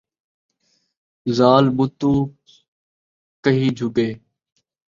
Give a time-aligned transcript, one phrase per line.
[1.37, 2.19] ذال مُتوں
[3.43, 4.07] کیہیں جھُڳے؟